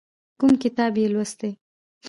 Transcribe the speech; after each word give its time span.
کوم 0.39 0.51
کتاب 0.63 0.91
دې 0.95 1.01
یې 1.03 1.09
لوستی؟ 1.13 1.49